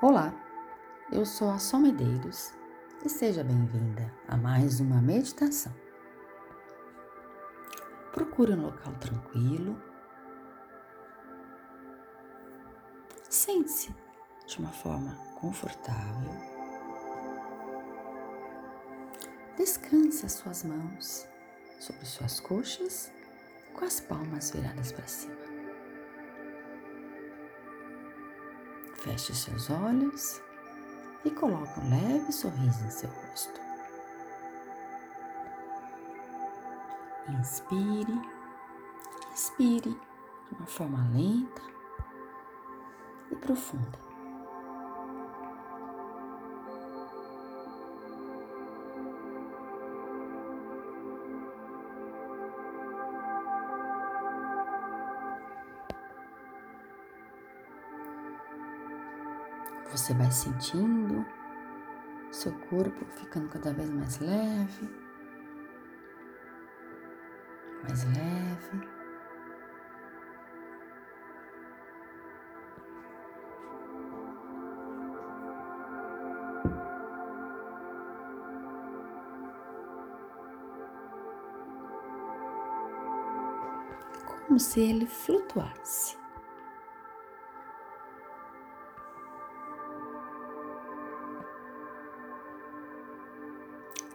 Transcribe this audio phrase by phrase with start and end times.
[0.00, 0.32] Olá,
[1.10, 2.52] eu sou a Sol Medeiros
[3.04, 5.74] e seja bem-vinda a mais uma meditação.
[8.12, 9.76] Procure um local tranquilo.
[13.28, 13.92] Sente-se
[14.46, 16.30] de uma forma confortável.
[19.56, 21.26] Descanse as suas mãos
[21.80, 23.12] sobre suas coxas
[23.74, 25.47] com as palmas viradas para cima.
[28.98, 30.40] Feche seus olhos
[31.24, 33.60] e coloque um leve sorriso em seu rosto.
[37.28, 38.20] Inspire,
[39.32, 41.62] expire de uma forma lenta
[43.30, 44.07] e profunda.
[59.90, 61.24] Você vai sentindo
[62.30, 64.88] seu corpo ficando cada vez mais leve,
[67.82, 68.88] mais leve.
[84.26, 86.16] Como se ele flutuasse.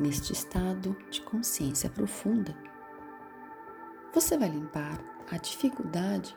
[0.00, 2.56] Neste estado de consciência profunda,
[4.14, 4.98] você vai limpar
[5.30, 6.34] a dificuldade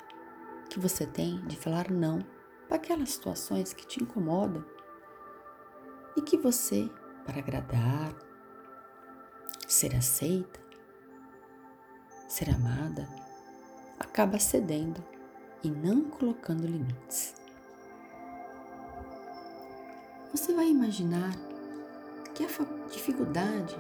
[0.70, 2.20] que você tem de falar não
[2.68, 4.66] para aquelas situações que te incomodam
[6.18, 6.92] e que você,
[7.26, 8.14] para agradar,
[9.66, 10.60] ser aceita,
[12.28, 13.08] ser amada,
[13.98, 15.02] acaba cedendo
[15.64, 17.34] e não colocando limites.
[20.34, 21.53] Você vai imaginar
[22.34, 22.48] que a
[22.90, 23.78] dificuldade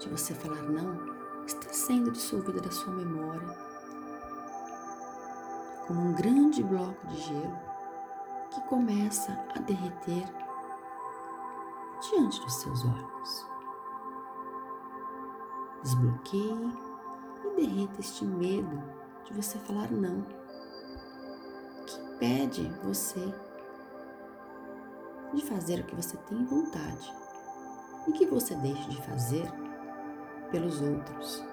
[0.00, 0.98] de você falar não
[1.46, 3.46] está sendo dissolvida da sua memória
[5.86, 7.58] como um grande bloco de gelo
[8.50, 10.24] que começa a derreter
[12.08, 13.46] diante dos seus olhos.
[15.82, 16.78] Desbloqueie
[17.44, 18.82] e derreta este medo
[19.24, 20.26] de você falar não,
[21.86, 23.32] que impede você
[25.32, 27.20] de fazer o que você tem vontade
[28.08, 29.50] e que você deixe de fazer
[30.50, 31.44] pelos outros.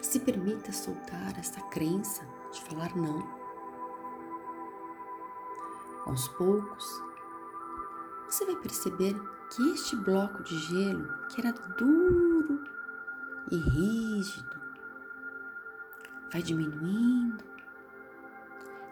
[0.00, 2.22] Se permita soltar essa crença
[2.52, 3.40] de falar não.
[6.06, 6.84] Aos poucos,
[8.26, 9.14] você vai perceber
[9.50, 12.64] que este bloco de gelo, que era duro
[13.50, 14.60] e rígido,
[16.32, 17.44] vai diminuindo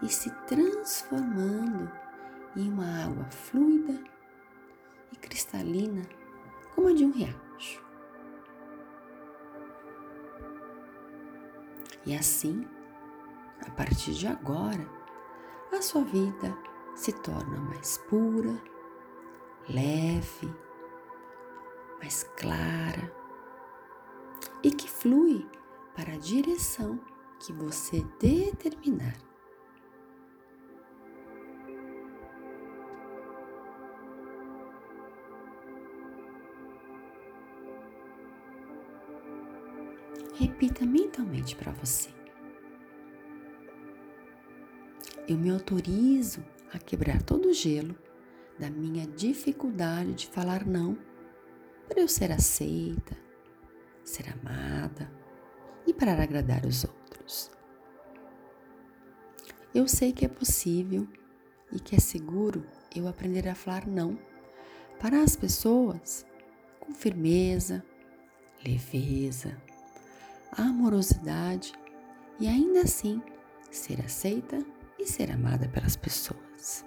[0.03, 1.91] e se transformando
[2.57, 4.03] em uma água fluida
[5.13, 6.03] e cristalina
[6.75, 7.85] como a de um riacho.
[12.07, 12.67] E assim,
[13.67, 14.87] a partir de agora,
[15.73, 16.57] a sua vida
[16.95, 18.61] se torna mais pura,
[19.69, 20.53] leve,
[22.01, 23.13] mais clara
[24.63, 25.47] e que flui
[25.95, 26.99] para a direção
[27.39, 29.30] que você determinar.
[40.41, 42.09] Repita mentalmente para você.
[45.29, 46.43] Eu me autorizo
[46.73, 47.95] a quebrar todo o gelo
[48.59, 50.97] da minha dificuldade de falar não
[51.87, 53.15] para eu ser aceita,
[54.03, 55.13] ser amada
[55.87, 57.51] e para agradar os outros.
[59.75, 61.07] Eu sei que é possível
[61.71, 62.65] e que é seguro
[62.97, 64.19] eu aprender a falar não
[64.99, 66.25] para as pessoas
[66.81, 67.85] com firmeza,
[68.65, 69.61] leveza,
[70.53, 71.73] amorosidade
[72.39, 73.23] e ainda assim
[73.71, 74.65] ser aceita
[74.99, 76.85] e ser amada pelas pessoas.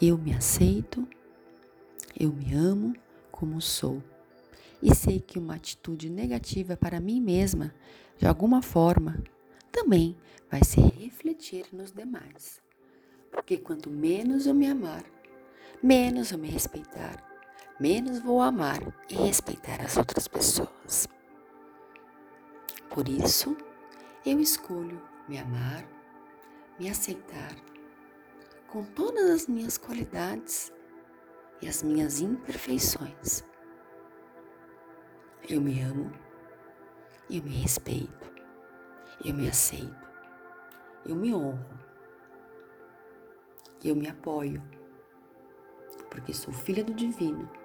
[0.00, 1.06] Eu me aceito,
[2.18, 2.94] eu me amo
[3.30, 4.02] como sou
[4.82, 7.72] e sei que uma atitude negativa para mim mesma,
[8.18, 9.22] de alguma forma,
[9.70, 10.16] também
[10.50, 12.60] vai se refletir nos demais.
[13.30, 15.04] Porque quanto menos eu me amar,
[15.82, 17.31] menos eu me respeitar,
[17.82, 18.78] menos vou amar
[19.10, 21.08] e respeitar as outras pessoas.
[22.88, 23.56] Por isso,
[24.24, 25.84] eu escolho me amar,
[26.78, 27.56] me aceitar
[28.68, 30.72] com todas as minhas qualidades
[31.60, 33.42] e as minhas imperfeições.
[35.50, 36.12] Eu me amo,
[37.28, 38.32] eu me respeito
[39.24, 40.08] Eu me aceito.
[41.04, 41.80] Eu me honro.
[43.82, 44.62] Eu me apoio.
[46.08, 47.61] Porque sou filha do Divino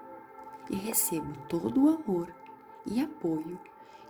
[0.69, 2.33] e recebo todo o amor
[2.85, 3.59] e apoio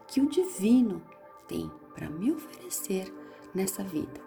[0.08, 1.02] que o Divino
[1.48, 3.14] tem para me oferecer
[3.54, 4.22] nessa vida.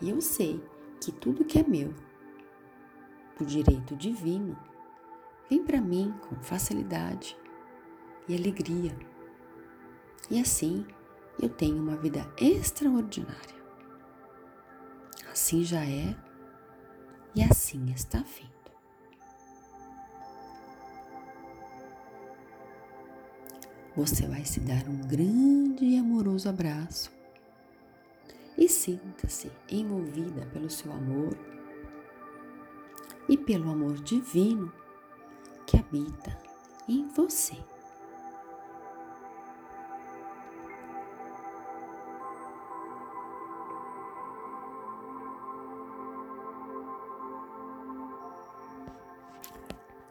[0.00, 0.62] E eu sei
[1.00, 1.92] que tudo que é meu,
[3.36, 4.56] por direito divino,
[5.50, 7.36] vem para mim com facilidade
[8.28, 8.96] e alegria.
[10.30, 10.86] E assim
[11.40, 13.62] eu tenho uma vida extraordinária.
[15.30, 16.16] Assim já é
[17.34, 18.51] e assim está feito.
[23.94, 27.12] Você vai se dar um grande e amoroso abraço
[28.56, 31.36] e sinta-se envolvida pelo seu amor
[33.28, 34.72] e pelo amor divino
[35.66, 36.38] que habita
[36.88, 37.56] em você.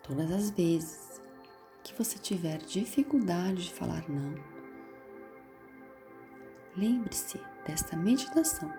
[0.04, 1.11] Todas as vezes
[2.04, 4.34] você tiver dificuldade de falar não,
[6.76, 8.74] lembre-se desta meditação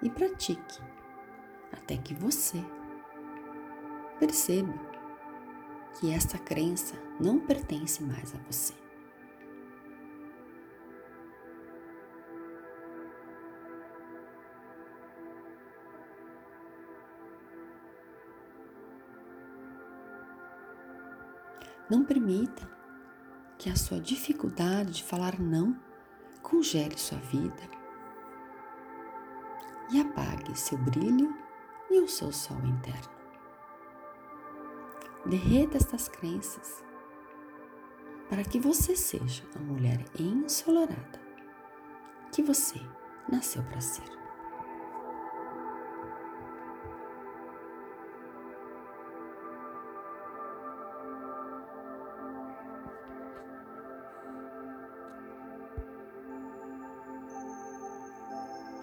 [0.00, 0.80] e pratique
[1.72, 2.62] até que você
[4.20, 4.72] perceba
[5.98, 8.81] que esta crença não pertence mais a você.
[21.92, 22.66] Não permita
[23.58, 25.78] que a sua dificuldade de falar não
[26.40, 27.68] congele sua vida
[29.92, 31.36] e apague seu brilho
[31.90, 33.12] e o seu sol interno.
[35.26, 36.82] Derreta estas crenças
[38.30, 41.20] para que você seja a mulher ensolarada
[42.32, 42.80] que você
[43.28, 44.21] nasceu para ser.